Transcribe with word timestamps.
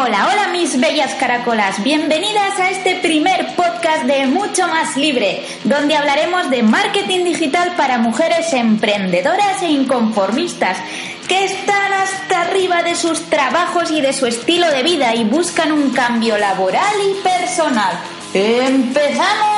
Hola, 0.00 0.28
hola 0.30 0.48
mis 0.52 0.78
bellas 0.78 1.12
caracolas, 1.14 1.82
bienvenidas 1.82 2.56
a 2.60 2.70
este 2.70 3.00
primer 3.02 3.56
podcast 3.56 4.04
de 4.04 4.26
Mucho 4.26 4.68
Más 4.68 4.96
Libre, 4.96 5.44
donde 5.64 5.96
hablaremos 5.96 6.50
de 6.50 6.62
marketing 6.62 7.24
digital 7.24 7.74
para 7.76 7.98
mujeres 7.98 8.52
emprendedoras 8.52 9.60
e 9.60 9.72
inconformistas 9.72 10.78
que 11.26 11.46
están 11.46 11.92
hasta 11.92 12.42
arriba 12.42 12.84
de 12.84 12.94
sus 12.94 13.22
trabajos 13.22 13.90
y 13.90 14.00
de 14.00 14.12
su 14.12 14.26
estilo 14.26 14.70
de 14.70 14.84
vida 14.84 15.16
y 15.16 15.24
buscan 15.24 15.72
un 15.72 15.90
cambio 15.90 16.38
laboral 16.38 16.94
y 17.04 17.20
personal. 17.20 17.98
¡Empezamos! 18.32 19.57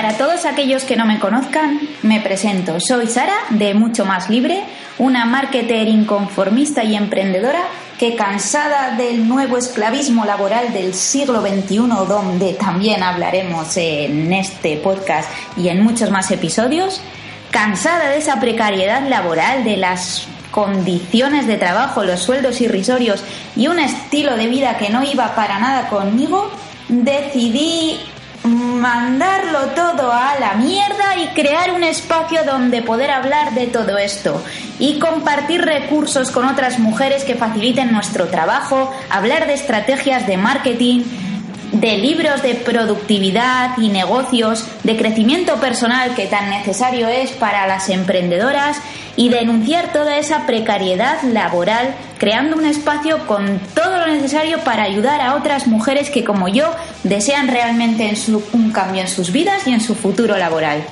Para 0.00 0.16
todos 0.16 0.46
aquellos 0.46 0.84
que 0.84 0.96
no 0.96 1.04
me 1.04 1.18
conozcan, 1.18 1.78
me 2.00 2.22
presento. 2.22 2.80
Soy 2.80 3.06
Sara, 3.06 3.34
de 3.50 3.74
Mucho 3.74 4.06
Más 4.06 4.30
Libre, 4.30 4.64
una 4.96 5.26
marketer 5.26 5.88
inconformista 5.88 6.82
y 6.82 6.96
emprendedora 6.96 7.60
que 7.98 8.16
cansada 8.16 8.96
del 8.96 9.28
nuevo 9.28 9.58
esclavismo 9.58 10.24
laboral 10.24 10.72
del 10.72 10.94
siglo 10.94 11.42
XXI, 11.42 11.76
donde 12.08 12.54
también 12.54 13.02
hablaremos 13.02 13.76
en 13.76 14.32
este 14.32 14.78
podcast 14.78 15.30
y 15.58 15.68
en 15.68 15.82
muchos 15.82 16.10
más 16.10 16.30
episodios, 16.30 17.02
cansada 17.50 18.08
de 18.08 18.16
esa 18.16 18.40
precariedad 18.40 19.06
laboral, 19.06 19.64
de 19.64 19.76
las 19.76 20.26
condiciones 20.50 21.46
de 21.46 21.58
trabajo, 21.58 22.04
los 22.04 22.20
sueldos 22.20 22.62
irrisorios 22.62 23.22
y 23.54 23.68
un 23.68 23.78
estilo 23.78 24.38
de 24.38 24.46
vida 24.46 24.78
que 24.78 24.88
no 24.88 25.04
iba 25.04 25.34
para 25.34 25.58
nada 25.58 25.90
conmigo, 25.90 26.50
decidí 26.88 28.00
mandarlo 28.44 29.66
todo 29.74 30.10
a 30.12 30.38
la 30.38 30.54
mierda 30.54 31.16
y 31.22 31.28
crear 31.28 31.72
un 31.72 31.84
espacio 31.84 32.44
donde 32.44 32.82
poder 32.82 33.10
hablar 33.10 33.54
de 33.54 33.66
todo 33.66 33.98
esto. 33.98 34.42
Y 34.78 34.98
compartir 34.98 35.60
recursos 35.62 36.30
con 36.30 36.46
otras 36.46 36.78
mujeres 36.78 37.24
que 37.24 37.34
faciliten 37.34 37.92
nuestro 37.92 38.28
trabajo, 38.28 38.92
hablar 39.10 39.46
de 39.46 39.54
estrategias 39.54 40.26
de 40.26 40.36
marketing, 40.36 41.02
de 41.72 41.98
libros 41.98 42.42
de 42.42 42.54
productividad 42.54 43.78
y 43.78 43.88
negocios, 43.88 44.64
de 44.82 44.96
crecimiento 44.96 45.56
personal 45.56 46.14
que 46.14 46.26
tan 46.26 46.50
necesario 46.50 47.08
es 47.08 47.30
para 47.32 47.66
las 47.66 47.88
emprendedoras 47.90 48.78
y 49.16 49.28
denunciar 49.28 49.92
toda 49.92 50.16
esa 50.16 50.46
precariedad 50.46 51.22
laboral, 51.22 51.94
creando 52.20 52.58
un 52.58 52.66
espacio 52.66 53.26
con 53.26 53.58
todo 53.74 53.96
lo 53.96 54.06
necesario 54.06 54.58
para 54.58 54.82
ayudar 54.82 55.22
a 55.22 55.34
otras 55.34 55.66
mujeres 55.66 56.10
que 56.10 56.22
como 56.22 56.48
yo 56.48 56.70
desean 57.02 57.48
realmente 57.48 58.12
un 58.52 58.70
cambio 58.72 59.00
en 59.00 59.08
sus 59.08 59.32
vidas 59.32 59.66
y 59.66 59.72
en 59.72 59.80
su 59.80 59.94
futuro 59.94 60.36
laboral. 60.36 60.84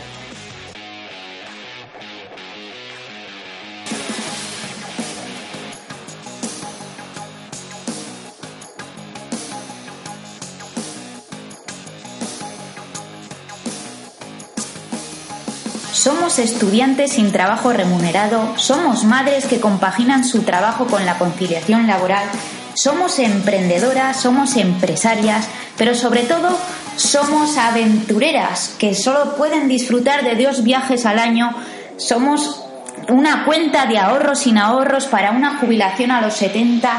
Somos 15.99 16.39
estudiantes 16.39 17.15
sin 17.15 17.33
trabajo 17.33 17.73
remunerado, 17.73 18.57
somos 18.57 19.03
madres 19.03 19.47
que 19.47 19.59
compaginan 19.59 20.25
su 20.25 20.43
trabajo 20.43 20.87
con 20.87 21.05
la 21.05 21.19
conciliación 21.19 21.89
laboral, 21.89 22.25
somos 22.73 23.19
emprendedoras, 23.19 24.21
somos 24.21 24.55
empresarias, 24.55 25.49
pero 25.77 25.97
sobre 25.97 26.23
todo 26.23 26.57
somos 26.95 27.59
aventureras 27.59 28.77
que 28.79 28.95
solo 28.95 29.35
pueden 29.37 29.67
disfrutar 29.67 30.23
de 30.23 30.41
dos 30.41 30.63
viajes 30.63 31.05
al 31.05 31.19
año, 31.19 31.53
somos 31.97 32.63
una 33.09 33.45
cuenta 33.45 33.87
de 33.87 33.99
ahorros 33.99 34.39
sin 34.39 34.57
ahorros 34.57 35.07
para 35.07 35.33
una 35.33 35.57
jubilación 35.59 36.13
a 36.13 36.21
los 36.21 36.35
70, 36.35 36.93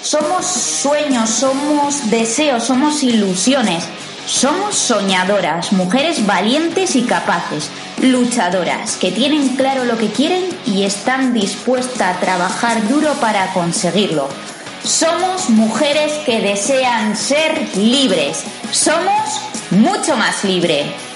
somos 0.00 0.46
sueños, 0.46 1.28
somos 1.28 2.10
deseos, 2.10 2.64
somos 2.64 3.02
ilusiones. 3.02 3.84
Somos 4.28 4.74
soñadoras, 4.76 5.72
mujeres 5.72 6.26
valientes 6.26 6.96
y 6.96 7.02
capaces, 7.04 7.70
luchadoras, 8.02 8.96
que 8.96 9.10
tienen 9.10 9.56
claro 9.56 9.86
lo 9.86 9.96
que 9.96 10.08
quieren 10.08 10.44
y 10.66 10.84
están 10.84 11.32
dispuestas 11.32 12.14
a 12.14 12.20
trabajar 12.20 12.86
duro 12.88 13.14
para 13.22 13.50
conseguirlo. 13.54 14.28
Somos 14.84 15.48
mujeres 15.48 16.12
que 16.26 16.40
desean 16.40 17.16
ser 17.16 17.74
libres. 17.74 18.44
Somos 18.70 19.40
mucho 19.70 20.14
más 20.18 20.44
libres. 20.44 21.07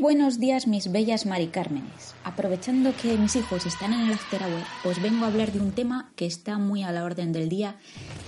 Buenos 0.00 0.38
días, 0.38 0.68
mis 0.68 0.92
bellas 0.92 1.26
Mari 1.26 1.48
Cármenes. 1.48 2.14
Aprovechando 2.22 2.94
que 3.02 3.16
mis 3.16 3.34
hijos 3.34 3.66
están 3.66 3.92
en 3.92 4.02
el 4.02 4.12
after 4.12 4.40
hour, 4.44 4.62
os 4.84 5.02
vengo 5.02 5.24
a 5.24 5.28
hablar 5.28 5.50
de 5.50 5.58
un 5.58 5.72
tema 5.72 6.12
que 6.14 6.24
está 6.24 6.56
muy 6.56 6.84
a 6.84 6.92
la 6.92 7.02
orden 7.02 7.32
del 7.32 7.48
día 7.48 7.74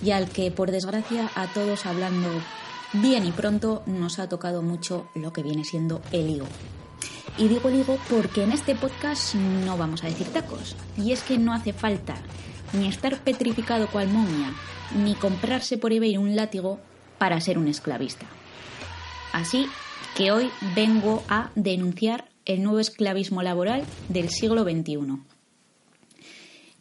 y 0.02 0.10
al 0.10 0.28
que, 0.28 0.50
por 0.50 0.72
desgracia, 0.72 1.30
a 1.36 1.46
todos 1.46 1.86
hablando 1.86 2.28
bien 2.94 3.24
y 3.24 3.30
pronto 3.30 3.84
nos 3.86 4.18
ha 4.18 4.28
tocado 4.28 4.62
mucho 4.62 5.08
lo 5.14 5.32
que 5.32 5.44
viene 5.44 5.64
siendo 5.64 6.02
el 6.10 6.30
higo. 6.30 6.46
Y 7.38 7.46
digo 7.46 7.68
el 7.68 7.78
higo 7.78 7.98
porque 8.10 8.42
en 8.42 8.50
este 8.50 8.74
podcast 8.74 9.36
no 9.36 9.78
vamos 9.78 10.02
a 10.02 10.08
decir 10.08 10.26
tacos. 10.26 10.74
Y 10.96 11.12
es 11.12 11.22
que 11.22 11.38
no 11.38 11.52
hace 11.52 11.72
falta 11.72 12.16
ni 12.72 12.88
estar 12.88 13.16
petrificado 13.18 13.86
cual 13.86 14.08
momia, 14.08 14.52
ni 14.96 15.14
comprarse 15.14 15.78
por 15.78 15.92
eBay 15.92 16.16
un 16.16 16.34
látigo 16.34 16.80
para 17.18 17.40
ser 17.40 17.58
un 17.58 17.68
esclavista. 17.68 18.26
Así 19.32 19.68
hoy 20.28 20.50
vengo 20.76 21.22
a 21.28 21.50
denunciar 21.54 22.28
el 22.44 22.62
nuevo 22.62 22.78
esclavismo 22.78 23.42
laboral 23.42 23.84
del 24.10 24.28
siglo 24.28 24.64
XXI. 24.64 25.22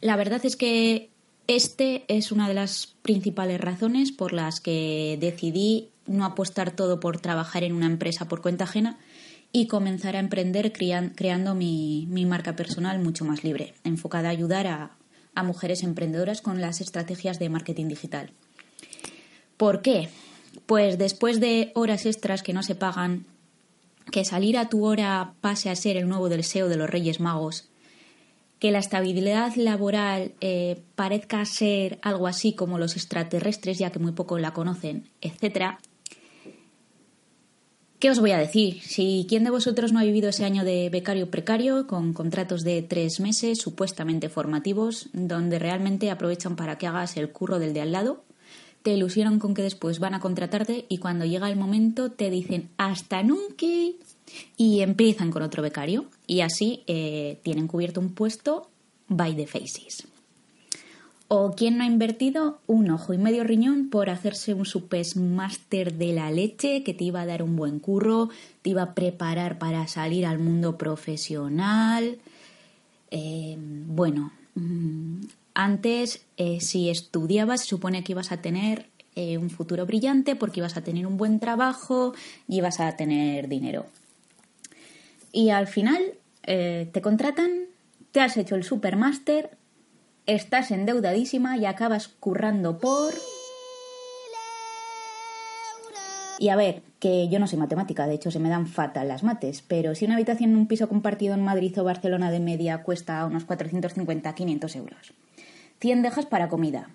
La 0.02 0.16
verdad 0.16 0.44
es 0.44 0.56
que 0.56 1.08
este 1.46 2.04
es 2.08 2.32
una 2.32 2.48
de 2.48 2.54
las 2.54 2.94
principales 3.02 3.58
razones 3.60 4.12
por 4.12 4.34
las 4.34 4.60
que 4.60 5.16
decidí 5.20 5.88
no 6.06 6.26
apostar 6.26 6.72
todo 6.72 7.00
por 7.00 7.18
trabajar 7.20 7.64
en 7.64 7.72
una 7.72 7.86
empresa 7.86 8.28
por 8.28 8.42
cuenta 8.42 8.64
ajena 8.64 8.98
y 9.52 9.68
comenzar 9.68 10.16
a 10.16 10.20
emprender 10.20 10.72
creando 10.72 11.54
mi, 11.54 12.06
marca 12.26 12.56
personal 12.56 12.98
mucho 13.00 13.24
más 13.24 13.42
libre, 13.42 13.74
enfocada 13.84 14.28
a 14.28 14.32
ayudar 14.32 14.66
a, 14.66 14.90
a 15.34 15.42
mujeres 15.42 15.82
emprendedoras 15.82 16.42
con 16.42 16.60
las 16.60 16.80
estrategias 16.80 17.38
de 17.38 17.48
marketing 17.48 17.88
digital. 17.88 18.32
¿Por 19.56 19.82
qué? 19.82 20.08
Pues 20.66 20.98
después 20.98 21.40
de 21.40 21.72
horas 21.74 22.06
extras 22.06 22.42
que 22.42 22.52
no 22.52 22.62
se 22.62 22.74
pagan, 22.74 23.26
que 24.10 24.24
salir 24.24 24.58
a 24.58 24.68
tu 24.68 24.86
hora 24.86 25.34
pase 25.40 25.70
a 25.70 25.76
ser 25.76 25.96
el 25.96 26.08
nuevo 26.08 26.28
deseo 26.28 26.68
de 26.68 26.76
los 26.76 26.90
Reyes 26.90 27.20
Magos, 27.20 27.68
que 28.58 28.70
la 28.70 28.78
estabilidad 28.78 29.54
laboral 29.56 30.32
eh, 30.40 30.80
parezca 30.94 31.44
ser 31.44 31.98
algo 32.02 32.26
así 32.26 32.52
como 32.52 32.78
los 32.78 32.96
extraterrestres, 32.96 33.78
ya 33.78 33.90
que 33.90 33.98
muy 33.98 34.12
poco 34.12 34.38
la 34.38 34.52
conocen, 34.52 35.08
etcétera. 35.20 35.80
¿Qué 37.98 38.10
os 38.10 38.18
voy 38.18 38.30
a 38.30 38.38
decir? 38.38 38.80
Si 38.82 39.26
quién 39.28 39.44
de 39.44 39.50
vosotros 39.50 39.92
no 39.92 39.98
ha 39.98 40.04
vivido 40.04 40.30
ese 40.30 40.46
año 40.46 40.64
de 40.64 40.88
becario 40.88 41.30
precario 41.30 41.86
con 41.86 42.14
contratos 42.14 42.64
de 42.64 42.80
tres 42.80 43.20
meses 43.20 43.58
supuestamente 43.58 44.30
formativos, 44.30 45.10
donde 45.12 45.58
realmente 45.58 46.10
aprovechan 46.10 46.56
para 46.56 46.78
que 46.78 46.86
hagas 46.86 47.18
el 47.18 47.30
curro 47.30 47.58
del 47.58 47.74
de 47.74 47.82
al 47.82 47.92
lado, 47.92 48.24
te 48.82 48.92
ilusionan 48.94 49.38
con 49.38 49.54
que 49.54 49.62
después 49.62 49.98
van 49.98 50.14
a 50.14 50.20
contratarte 50.20 50.86
y 50.88 50.98
cuando 50.98 51.24
llega 51.24 51.50
el 51.50 51.58
momento 51.58 52.10
te 52.10 52.30
dicen 52.30 52.70
hasta 52.76 53.22
nunca 53.22 53.66
y 54.56 54.80
empiezan 54.80 55.30
con 55.30 55.42
otro 55.42 55.62
becario 55.62 56.06
y 56.26 56.40
así 56.40 56.82
eh, 56.86 57.40
tienen 57.42 57.66
cubierto 57.66 58.00
un 58.00 58.14
puesto 58.14 58.70
by 59.08 59.34
the 59.36 59.46
faces. 59.46 60.06
O 61.32 61.52
quien 61.52 61.78
no 61.78 61.84
ha 61.84 61.86
invertido 61.86 62.58
un 62.66 62.90
ojo 62.90 63.14
y 63.14 63.18
medio 63.18 63.44
riñón 63.44 63.88
por 63.88 64.10
hacerse 64.10 64.52
un 64.52 64.66
supes 64.66 65.14
máster 65.14 65.94
de 65.94 66.12
la 66.12 66.32
leche 66.32 66.82
que 66.82 66.92
te 66.92 67.04
iba 67.04 67.20
a 67.20 67.26
dar 67.26 67.44
un 67.44 67.54
buen 67.54 67.78
curro, 67.78 68.30
te 68.62 68.70
iba 68.70 68.82
a 68.82 68.94
preparar 68.94 69.58
para 69.58 69.86
salir 69.86 70.26
al 70.26 70.40
mundo 70.40 70.76
profesional. 70.76 72.18
Eh, 73.12 73.56
bueno, 73.58 74.32
mm, 74.56 75.20
antes, 75.64 76.24
eh, 76.36 76.60
si 76.60 76.88
estudiabas, 76.88 77.60
se 77.60 77.66
supone 77.66 78.02
que 78.02 78.12
ibas 78.12 78.32
a 78.32 78.38
tener 78.38 78.86
eh, 79.14 79.36
un 79.36 79.50
futuro 79.50 79.84
brillante 79.84 80.34
porque 80.34 80.60
ibas 80.60 80.76
a 80.76 80.82
tener 80.82 81.06
un 81.06 81.16
buen 81.16 81.40
trabajo 81.40 82.14
y 82.48 82.58
ibas 82.58 82.80
a 82.80 82.96
tener 82.96 83.48
dinero. 83.48 83.86
Y 85.32 85.50
al 85.50 85.66
final 85.66 86.02
eh, 86.44 86.88
te 86.92 87.02
contratan, 87.02 87.50
te 88.12 88.20
has 88.20 88.36
hecho 88.36 88.54
el 88.54 88.64
supermaster, 88.64 89.50
estás 90.26 90.70
endeudadísima 90.70 91.56
y 91.58 91.66
acabas 91.66 92.08
currando 92.08 92.78
por... 92.78 93.12
Y 96.38 96.48
a 96.48 96.56
ver, 96.56 96.82
que 97.00 97.28
yo 97.28 97.38
no 97.38 97.46
soy 97.46 97.58
matemática, 97.58 98.06
de 98.06 98.14
hecho 98.14 98.30
se 98.30 98.38
me 98.38 98.48
dan 98.48 98.66
fatal 98.66 99.08
las 99.08 99.22
mates, 99.22 99.62
pero 99.66 99.94
si 99.94 100.06
una 100.06 100.14
habitación 100.14 100.50
en 100.50 100.56
un 100.56 100.66
piso 100.66 100.88
compartido 100.88 101.34
en 101.34 101.44
Madrid 101.44 101.78
o 101.78 101.84
Barcelona 101.84 102.30
de 102.30 102.40
media 102.40 102.82
cuesta 102.82 103.26
unos 103.26 103.46
450-500 103.46 104.76
euros, 104.76 105.12
100 105.80 106.02
dejas 106.02 106.26
para 106.26 106.48
comida, 106.48 106.90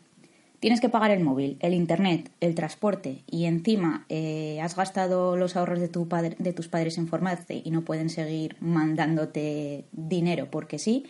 tienes 0.60 0.82
que 0.82 0.90
pagar 0.90 1.12
el 1.12 1.24
móvil, 1.24 1.58
el 1.60 1.74
internet, 1.74 2.32
el 2.40 2.56
transporte 2.56 3.24
y 3.28 3.46
encima 3.46 4.06
eh, 4.10 4.60
has 4.62 4.76
gastado 4.76 5.38
los 5.38 5.56
ahorros 5.56 5.80
de, 5.80 5.88
tu 5.88 6.08
padre, 6.08 6.36
de 6.40 6.54
tus 6.54 6.68
padres 6.68 6.98
en 6.98 7.08
formarte 7.08 7.62
y 7.64 7.72
no 7.72 7.82
pueden 7.82 8.10
seguir 8.10 8.56
mandándote 8.60 9.86
dinero 9.92 10.50
porque 10.50 10.80
sí, 10.80 11.06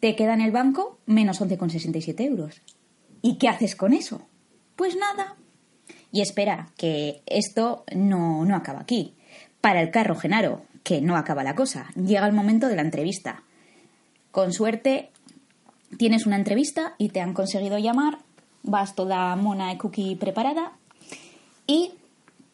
te 0.00 0.16
queda 0.16 0.34
en 0.34 0.40
el 0.40 0.50
banco 0.50 0.98
menos 1.06 1.40
11,67 1.40 2.20
euros. 2.24 2.62
¿Y 3.22 3.36
qué 3.36 3.48
haces 3.48 3.76
con 3.76 3.92
eso? 3.92 4.26
Pues 4.76 4.96
nada, 4.96 5.36
y 6.12 6.22
espera, 6.22 6.70
que 6.76 7.22
esto 7.26 7.84
no, 7.94 8.44
no 8.44 8.56
acaba 8.56 8.80
aquí. 8.80 9.14
Para 9.60 9.80
el 9.80 9.90
carro 9.90 10.16
Genaro, 10.16 10.62
que 10.82 11.00
no 11.00 11.16
acaba 11.16 11.44
la 11.44 11.54
cosa, 11.54 11.90
llega 11.94 12.26
el 12.26 12.32
momento 12.32 12.68
de 12.68 12.76
la 12.76 12.82
entrevista. 12.82 13.44
Con 14.32 14.52
suerte, 14.52 15.10
tienes 15.96 16.26
una 16.26 16.36
entrevista 16.36 16.94
y 16.98 17.08
te 17.10 17.20
han 17.20 17.34
conseguido 17.34 17.78
llamar, 17.78 18.18
vas 18.62 18.94
toda 18.94 19.34
mona 19.36 19.72
y 19.72 19.78
cookie 19.78 20.16
preparada 20.16 20.72
y 21.66 21.92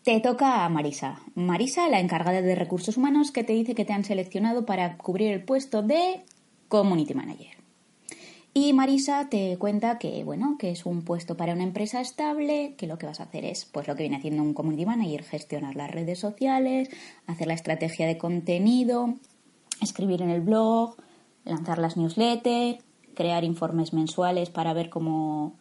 te 0.03 0.21
toca 0.21 0.65
a 0.65 0.69
Marisa. 0.69 1.21
Marisa, 1.35 1.89
la 1.89 2.01
encargada 2.01 2.41
de 2.41 2.55
recursos 2.55 2.97
humanos, 2.97 3.33
que 3.33 3.45
te 3.45 3.55
dice 3.55 3.75
que 3.75 3.85
te 3.85 3.93
han 3.93 4.05
seleccionado 4.05 4.65
para 4.65 4.97
cubrir 4.99 5.33
el 5.33 5.43
puesto 5.43 5.83
de 5.83 6.23
Community 6.69 7.15
Manager. 7.15 7.57
Y 8.55 8.73
Marisa 8.73 9.29
te 9.29 9.59
cuenta 9.59 9.99
que, 9.99 10.25
bueno, 10.25 10.57
que 10.59 10.71
es 10.71 10.87
un 10.87 11.03
puesto 11.03 11.37
para 11.37 11.53
una 11.53 11.65
empresa 11.65 12.01
estable, 12.01 12.75
que 12.79 12.87
lo 12.87 12.97
que 12.97 13.05
vas 13.05 13.21
a 13.21 13.25
hacer 13.25 13.45
es, 13.45 13.67
pues 13.67 13.87
lo 13.87 13.97
que 13.97 14.05
viene 14.05 14.17
haciendo 14.17 14.43
un 14.43 14.55
community 14.55 14.87
manager, 14.87 15.25
gestionar 15.25 15.77
las 15.77 15.91
redes 15.91 16.19
sociales, 16.19 16.89
hacer 17.27 17.49
la 17.49 17.55
estrategia 17.55 18.07
de 18.07 18.17
contenido, 18.17 19.13
escribir 19.83 20.23
en 20.23 20.31
el 20.31 20.41
blog, 20.41 20.97
lanzar 21.45 21.79
las 21.79 21.99
newsletters, 21.99 22.79
crear 23.17 23.43
informes 23.43 23.93
mensuales 23.93 24.51
para 24.51 24.73
ver 24.73 24.91
cómo, 24.91 25.55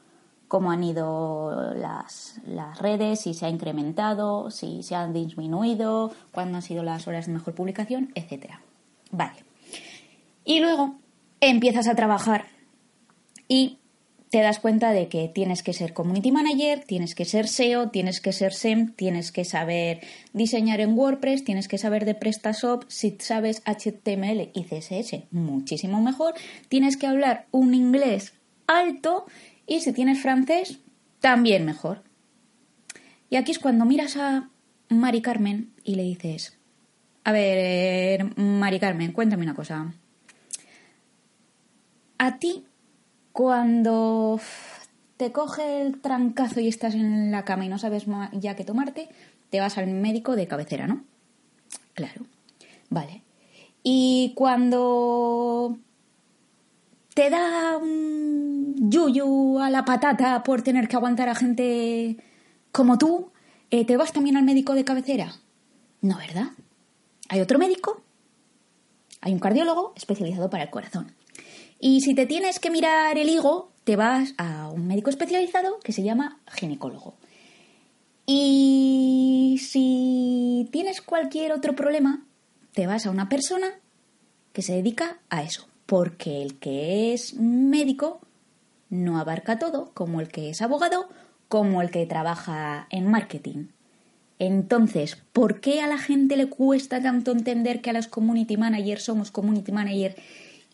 cómo 0.48 0.72
han 0.72 0.84
ido 0.84 1.74
las, 1.74 2.40
las 2.46 2.78
redes, 2.78 3.22
si 3.22 3.34
se 3.34 3.48
ha 3.48 3.50
incrementado, 3.50 4.52
si 4.52 4.84
se 4.84 4.94
han 4.94 5.14
disminuido, 5.14 6.12
cuándo 6.32 6.58
han 6.58 6.62
sido 6.62 6.84
las 6.84 7.08
horas 7.08 7.26
de 7.26 7.34
mejor 7.34 7.56
publicación, 7.56 8.12
etc. 8.14 8.56
Vale. 9.12 9.44
Y 10.44 10.60
luego 10.60 10.96
empiezas 11.40 11.88
a 11.88 11.96
trabajar 11.96 12.46
y 13.48 13.80
te 14.36 14.42
das 14.42 14.60
cuenta 14.60 14.92
de 14.92 15.08
que 15.08 15.30
tienes 15.30 15.64
que 15.64 15.72
ser 15.72 15.94
community 15.94 16.30
manager, 16.30 16.84
tienes 16.84 17.16
que 17.16 17.24
ser 17.24 17.48
SEO, 17.48 17.88
tienes 17.88 18.20
que 18.20 18.34
ser 18.34 18.52
SEM, 18.52 18.92
tienes 18.92 19.32
que 19.32 19.46
saber 19.46 20.02
diseñar 20.34 20.82
en 20.82 20.98
WordPress, 20.98 21.46
tienes 21.46 21.70
que 21.70 21.78
saber 21.78 22.04
de 22.04 22.16
PrestaShop, 22.16 22.84
si 22.90 23.16
sabes 23.18 23.64
HTML 23.64 24.52
y 24.54 24.66
CSS, 24.66 25.32
muchísimo 25.32 26.02
mejor, 26.02 26.34
tienes 26.68 26.98
que 26.98 27.08
hablar 27.08 27.48
un 27.52 27.74
inglés 27.74 28.34
alto 28.68 29.26
y 29.66 29.80
si 29.80 29.94
tienes 29.94 30.22
francés, 30.22 30.80
también 31.22 31.64
mejor. 31.64 32.04
Y 33.30 33.38
aquí 33.38 33.54
es 33.54 33.60
cuando 33.60 33.86
miras 33.86 34.18
a 34.18 34.50
Mari 34.90 35.22
Carmen 35.22 35.72
y 35.86 35.96
le 35.96 36.04
dices, 36.04 36.58
a 37.24 37.32
ver, 37.32 38.38
Mari 38.38 38.82
Carmen, 38.82 39.14
cuéntame 39.14 39.44
una 39.44 39.56
cosa. 39.56 39.94
A 42.18 42.38
ti 42.38 42.66
cuando 43.36 44.40
te 45.18 45.34
coge 45.34 45.82
el 45.82 46.00
trancazo 46.00 46.62
y 46.62 46.70
estás 46.70 46.96
en 46.96 47.32
la 47.32 47.44
cama 47.44 47.66
y 47.66 47.68
no 47.68 47.78
sabes 47.78 48.06
ya 48.32 48.56
qué 48.56 48.64
tomarte, 48.64 49.10
te 49.50 49.60
vas 49.60 49.78
al 49.78 49.88
médico 49.88 50.38
de 50.38 50.48
cabecera, 50.48 50.88
¿no? 50.88 51.04
Claro. 51.96 52.26
Vale. 52.90 53.24
Y 53.84 54.32
cuando 54.38 55.78
te 57.14 57.30
da 57.30 57.78
un 57.78 58.90
yuyu 58.90 59.60
a 59.60 59.70
la 59.70 59.84
patata 59.84 60.42
por 60.42 60.62
tener 60.62 60.88
que 60.88 60.96
aguantar 60.96 61.28
a 61.28 61.36
gente 61.36 62.16
como 62.72 62.98
tú, 62.98 63.32
eh, 63.70 63.84
¿te 63.84 63.98
vas 63.98 64.14
también 64.14 64.38
al 64.38 64.46
médico 64.46 64.76
de 64.76 64.86
cabecera? 64.86 65.34
No, 66.00 66.18
¿verdad? 66.20 66.52
Hay 67.28 67.42
otro 67.42 67.60
médico, 67.60 68.02
hay 69.20 69.34
un 69.34 69.40
cardiólogo 69.40 69.92
especializado 69.98 70.50
para 70.50 70.64
el 70.64 70.70
corazón. 70.70 71.12
Y 71.80 72.02
si 72.02 72.16
te 72.16 72.26
tienes 72.26 72.60
que 72.60 72.70
mirar 72.70 73.18
el 73.18 73.30
higo, 73.30 73.72
te 73.84 73.96
vas 73.96 74.34
a 74.38 74.70
un 74.70 74.88
médico 74.88 75.10
especializado 75.10 75.80
que 75.80 75.92
se 75.92 76.04
llama 76.04 76.40
ginecólogo. 76.52 77.16
Y 78.26 79.60
si 79.62 80.68
tienes 80.72 81.02
cualquier 81.02 81.52
otro 81.52 81.76
problema, 81.76 82.26
te 82.74 82.88
vas 82.88 83.06
a 83.06 83.12
una 83.12 83.30
persona 83.30 83.68
que 84.54 84.62
se 84.62 84.74
dedica 84.74 85.20
a 85.30 85.44
eso. 85.44 85.68
Porque 85.86 86.42
el 86.42 86.58
que 86.58 87.14
es 87.14 87.36
médico 87.36 88.20
no 88.90 89.20
abarca 89.20 89.60
todo, 89.60 89.92
como 89.94 90.22
el 90.22 90.30
que 90.30 90.50
es 90.50 90.62
abogado, 90.62 91.08
como 91.48 91.82
el 91.82 91.92
que 91.92 92.06
trabaja 92.08 92.88
en 92.90 93.08
marketing. 93.08 93.68
Entonces, 94.40 95.18
¿por 95.32 95.62
qué 95.62 95.82
a 95.82 95.88
la 95.88 95.98
gente 95.98 96.36
le 96.36 96.48
cuesta 96.48 97.02
tanto 97.02 97.32
entender 97.32 97.82
que 97.82 97.92
a 97.92 97.94
los 97.94 98.08
community 98.08 98.58
managers 98.58 99.04
somos 99.04 99.32
community 99.32 99.72
managers 99.72 100.16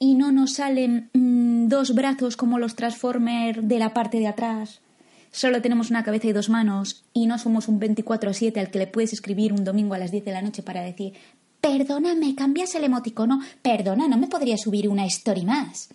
y 0.02 0.16
no 0.16 0.32
nos 0.32 0.54
salen 0.54 1.12
mm, 1.14 1.68
dos 1.68 1.94
brazos 1.94 2.36
como 2.36 2.58
los 2.58 2.76
Transformers 2.76 3.60
de 3.62 3.78
la 3.78 3.94
parte 3.94 4.18
de 4.18 4.26
atrás. 4.26 4.82
Solo 5.32 5.62
tenemos 5.62 5.92
una 5.92 6.04
cabeza 6.04 6.28
y 6.28 6.32
dos 6.32 6.50
manos 6.50 7.06
y 7.14 7.28
no 7.28 7.38
somos 7.38 7.68
un 7.68 7.80
24-7 7.80 8.58
al 8.58 8.72
que 8.72 8.80
le 8.80 8.88
puedes 8.88 9.14
escribir 9.14 9.54
un 9.54 9.64
domingo 9.64 9.94
a 9.94 10.00
las 10.00 10.10
10 10.10 10.26
de 10.26 10.32
la 10.32 10.42
noche 10.42 10.64
para 10.64 10.82
decir 10.82 11.14
Perdóname, 11.62 12.34
cambias 12.34 12.74
el 12.74 12.84
emoticono. 12.84 13.42
Perdona, 13.62 14.08
no 14.08 14.18
me 14.18 14.26
podría 14.26 14.58
subir 14.58 14.90
una 14.90 15.06
story 15.06 15.46
más. 15.46 15.90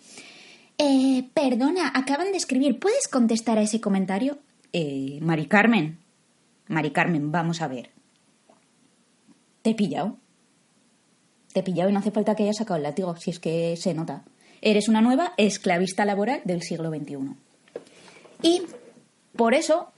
Eh, 0.77 1.27
perdona, 1.33 1.91
acaban 1.93 2.31
de 2.31 2.37
escribir. 2.37 2.79
¿Puedes 2.79 3.09
contestar 3.09 3.57
a 3.57 3.63
ese 3.63 3.81
comentario? 3.81 4.37
Eh, 4.71 5.19
Mari 5.21 5.47
Carmen. 5.47 5.97
Mari 6.69 6.91
Carmen, 6.91 7.29
vamos 7.33 7.61
a 7.61 7.67
ver. 7.67 7.89
¿Te 9.63 9.71
he 9.71 9.75
pillado? 9.75 10.17
Te 11.53 11.61
he 11.61 11.63
pillado 11.63 11.89
y 11.89 11.93
no 11.93 11.99
hace 11.99 12.11
falta 12.11 12.35
que 12.35 12.43
hayas 12.43 12.57
sacado 12.57 12.77
el 12.77 12.83
látigo, 12.83 13.15
si 13.15 13.31
es 13.31 13.39
que 13.39 13.75
se 13.77 13.93
nota. 13.93 14.23
Eres 14.61 14.87
una 14.87 15.01
nueva 15.01 15.33
esclavista 15.37 16.05
laboral 16.05 16.41
del 16.43 16.61
siglo 16.61 16.89
XXI. 16.89 17.17
Y 18.41 18.63
por 19.35 19.53
eso 19.53 19.91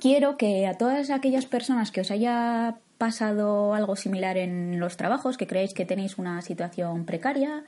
quiero 0.00 0.36
que 0.36 0.66
a 0.66 0.74
todas 0.74 1.10
aquellas 1.10 1.46
personas 1.46 1.90
que 1.90 2.00
os 2.00 2.10
haya 2.10 2.76
pasado 2.98 3.74
algo 3.74 3.96
similar 3.96 4.36
en 4.36 4.80
los 4.80 4.96
trabajos, 4.96 5.36
que 5.36 5.46
creéis 5.46 5.72
que 5.72 5.84
tenéis 5.84 6.18
una 6.18 6.42
situación 6.42 7.04
precaria, 7.04 7.64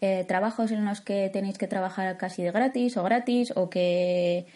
eh, 0.00 0.24
trabajos 0.26 0.72
en 0.72 0.84
los 0.84 1.00
que 1.00 1.30
tenéis 1.32 1.56
que 1.56 1.68
trabajar 1.68 2.16
casi 2.16 2.42
de 2.42 2.50
gratis 2.50 2.96
o 2.96 3.04
gratis, 3.04 3.52
o 3.54 3.70
que 3.70 4.46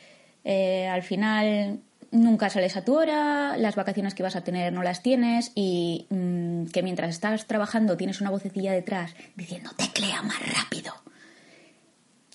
eh, 0.44 0.88
al 0.88 1.02
final 1.02 1.80
nunca 2.10 2.50
sales 2.50 2.76
a 2.76 2.84
tu 2.84 2.96
hora, 2.96 3.56
las 3.56 3.76
vacaciones 3.76 4.14
que 4.14 4.22
vas 4.22 4.36
a 4.36 4.44
tener 4.44 4.72
no 4.72 4.82
las 4.82 5.02
tienes 5.02 5.52
y 5.54 6.06
mm, 6.10 6.66
que 6.66 6.82
mientras 6.82 7.10
estás 7.10 7.46
trabajando 7.46 7.96
tienes 7.96 8.20
una 8.20 8.30
vocecilla 8.30 8.72
detrás 8.72 9.14
diciendo 9.36 9.70
teclea 9.76 10.22
más 10.22 10.40
rápido. 10.54 10.92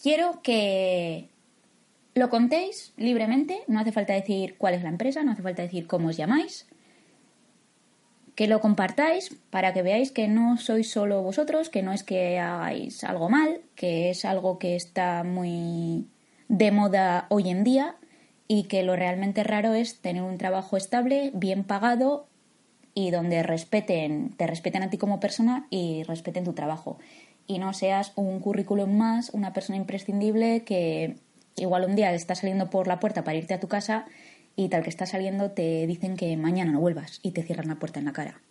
Quiero 0.01 0.41
que 0.41 1.29
lo 2.13 2.29
contéis 2.29 2.93
libremente, 2.97 3.61
no 3.67 3.79
hace 3.79 3.91
falta 3.91 4.13
decir 4.13 4.55
cuál 4.57 4.75
es 4.75 4.83
la 4.83 4.89
empresa, 4.89 5.23
no 5.23 5.31
hace 5.31 5.41
falta 5.41 5.61
decir 5.61 5.87
cómo 5.87 6.09
os 6.09 6.17
llamáis, 6.17 6.67
que 8.35 8.47
lo 8.47 8.59
compartáis 8.61 9.35
para 9.49 9.73
que 9.73 9.81
veáis 9.81 10.11
que 10.11 10.27
no 10.27 10.57
sois 10.57 10.91
solo 10.91 11.21
vosotros, 11.21 11.69
que 11.69 11.83
no 11.83 11.93
es 11.93 12.03
que 12.03 12.39
hagáis 12.39 13.03
algo 13.03 13.29
mal, 13.29 13.61
que 13.75 14.09
es 14.09 14.25
algo 14.25 14.59
que 14.59 14.75
está 14.75 15.23
muy 15.23 16.07
de 16.49 16.71
moda 16.71 17.25
hoy 17.29 17.49
en 17.49 17.63
día 17.63 17.95
y 18.47 18.63
que 18.63 18.83
lo 18.83 18.95
realmente 18.95 19.43
raro 19.43 19.73
es 19.73 19.99
tener 19.99 20.23
un 20.23 20.37
trabajo 20.37 20.77
estable, 20.77 21.31
bien 21.33 21.63
pagado 21.63 22.27
y 22.93 23.11
donde 23.11 23.43
respeten, 23.43 24.33
te 24.37 24.47
respeten 24.47 24.83
a 24.83 24.89
ti 24.89 24.97
como 24.97 25.19
persona 25.19 25.67
y 25.69 26.03
respeten 26.03 26.43
tu 26.43 26.53
trabajo. 26.53 26.99
Y 27.47 27.59
no 27.59 27.73
seas 27.73 28.13
un 28.15 28.39
currículum 28.39 28.95
más, 28.95 29.31
una 29.31 29.53
persona 29.53 29.77
imprescindible 29.77 30.63
que 30.63 31.15
igual 31.55 31.85
un 31.85 31.95
día 31.95 32.13
estás 32.13 32.39
saliendo 32.39 32.69
por 32.69 32.87
la 32.87 32.99
puerta 32.99 33.23
para 33.23 33.37
irte 33.37 33.53
a 33.53 33.59
tu 33.59 33.67
casa 33.67 34.05
y 34.55 34.69
tal 34.69 34.83
que 34.83 34.89
estás 34.89 35.09
saliendo 35.09 35.51
te 35.51 35.87
dicen 35.87 36.15
que 36.15 36.37
mañana 36.37 36.71
no 36.71 36.79
vuelvas 36.79 37.19
y 37.23 37.31
te 37.31 37.43
cierran 37.43 37.67
la 37.67 37.75
puerta 37.75 37.99
en 37.99 38.05
la 38.05 38.13
cara. 38.13 38.41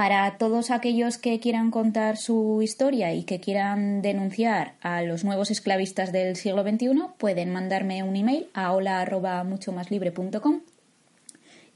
Para 0.00 0.38
todos 0.38 0.70
aquellos 0.70 1.18
que 1.18 1.40
quieran 1.40 1.70
contar 1.70 2.16
su 2.16 2.62
historia 2.62 3.12
y 3.12 3.24
que 3.24 3.38
quieran 3.38 4.00
denunciar 4.00 4.76
a 4.80 5.02
los 5.02 5.24
nuevos 5.24 5.50
esclavistas 5.50 6.10
del 6.10 6.36
siglo 6.36 6.62
XXI, 6.62 6.88
pueden 7.18 7.52
mandarme 7.52 8.02
un 8.02 8.16
email 8.16 8.48
a 8.54 8.72
hola.muchomaslibre.com 8.72 10.60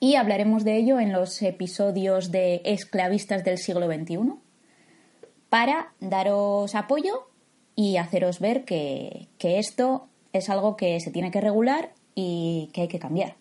y 0.00 0.14
hablaremos 0.14 0.64
de 0.64 0.74
ello 0.78 1.00
en 1.00 1.12
los 1.12 1.42
episodios 1.42 2.30
de 2.30 2.62
Esclavistas 2.64 3.44
del 3.44 3.58
siglo 3.58 3.92
XXI 3.92 4.36
para 5.50 5.92
daros 6.00 6.74
apoyo 6.74 7.28
y 7.76 7.98
haceros 7.98 8.40
ver 8.40 8.64
que, 8.64 9.28
que 9.36 9.58
esto 9.58 10.08
es 10.32 10.48
algo 10.48 10.78
que 10.78 10.98
se 11.00 11.10
tiene 11.10 11.30
que 11.30 11.42
regular 11.42 11.92
y 12.14 12.70
que 12.72 12.80
hay 12.80 12.88
que 12.88 12.98
cambiar. 12.98 13.36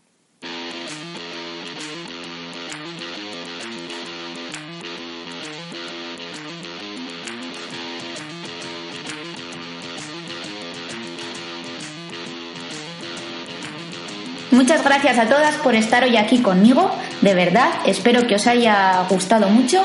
Muchas 14.53 14.83
gracias 14.83 15.17
a 15.17 15.25
todas 15.25 15.55
por 15.55 15.73
estar 15.73 16.03
hoy 16.03 16.15
aquí 16.15 16.37
conmigo. 16.43 16.91
De 17.21 17.33
verdad, 17.33 17.69
espero 17.87 18.27
que 18.27 18.35
os 18.35 18.45
haya 18.45 19.03
gustado 19.09 19.49
mucho, 19.49 19.81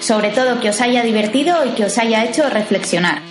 sobre 0.00 0.30
todo 0.30 0.58
que 0.58 0.70
os 0.70 0.80
haya 0.80 1.04
divertido 1.04 1.64
y 1.64 1.70
que 1.76 1.84
os 1.84 1.96
haya 1.96 2.24
hecho 2.24 2.50
reflexionar. 2.50 3.22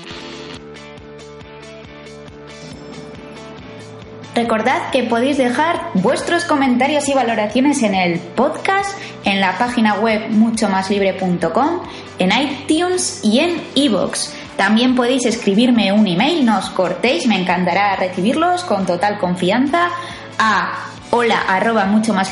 Recordad 4.34 4.90
que 4.92 5.04
podéis 5.04 5.38
dejar 5.38 5.82
vuestros 5.96 6.46
comentarios 6.46 7.10
y 7.10 7.14
valoraciones 7.14 7.84
en 7.84 7.94
el 7.94 8.18
podcast, 8.20 8.98
en 9.26 9.42
la 9.42 9.58
página 9.58 9.96
web 9.96 10.30
muchomaslibre.com, 10.30 11.82
en 12.20 12.30
iTunes 12.32 13.20
y 13.22 13.40
en 13.40 13.62
iVoox. 13.76 14.30
También 14.56 14.96
podéis 14.96 15.26
escribirme 15.26 15.92
un 15.92 16.08
email, 16.08 16.46
no 16.46 16.58
os 16.58 16.70
cortéis, 16.70 17.28
me 17.28 17.38
encantará 17.38 17.98
recibirlos 17.98 18.64
con 18.64 18.86
total 18.86 19.18
confianza 19.18 19.90
a 20.39 20.88
hola 21.12 21.41
arroba 21.48 21.86
mucho 21.86 22.13
más 22.13 22.31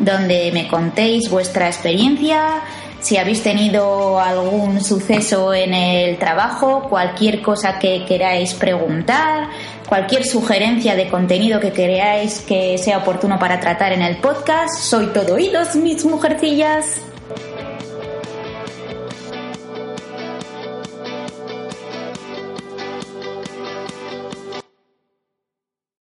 donde 0.00 0.50
me 0.52 0.66
contéis 0.66 1.30
vuestra 1.30 1.68
experiencia, 1.68 2.62
si 3.00 3.16
habéis 3.16 3.42
tenido 3.42 4.20
algún 4.20 4.80
suceso 4.80 5.52
en 5.52 5.74
el 5.74 6.18
trabajo, 6.18 6.86
cualquier 6.88 7.42
cosa 7.42 7.78
que 7.78 8.04
queráis 8.04 8.54
preguntar, 8.54 9.48
cualquier 9.88 10.24
sugerencia 10.24 10.94
de 10.94 11.08
contenido 11.08 11.58
que 11.58 11.72
creáis 11.72 12.38
que 12.40 12.78
sea 12.78 12.98
oportuno 12.98 13.38
para 13.38 13.58
tratar 13.58 13.92
en 13.92 14.02
el 14.02 14.18
podcast. 14.18 14.72
Soy 14.78 15.08
todo 15.08 15.34
oídos, 15.34 15.74
mis 15.74 16.04
mujercillas. 16.04 17.11